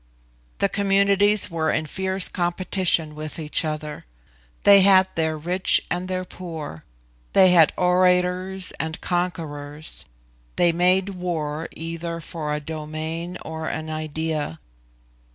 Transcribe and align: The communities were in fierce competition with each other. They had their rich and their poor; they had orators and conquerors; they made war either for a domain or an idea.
The 0.57 0.67
communities 0.67 1.51
were 1.51 1.69
in 1.69 1.85
fierce 1.85 2.27
competition 2.27 3.13
with 3.13 3.37
each 3.37 3.63
other. 3.63 4.05
They 4.63 4.81
had 4.81 5.07
their 5.13 5.37
rich 5.37 5.79
and 5.91 6.07
their 6.07 6.25
poor; 6.25 6.83
they 7.33 7.51
had 7.51 7.71
orators 7.77 8.71
and 8.79 8.99
conquerors; 8.99 10.05
they 10.55 10.71
made 10.71 11.09
war 11.09 11.67
either 11.73 12.19
for 12.19 12.51
a 12.51 12.59
domain 12.59 13.37
or 13.43 13.67
an 13.67 13.91
idea. 13.91 14.59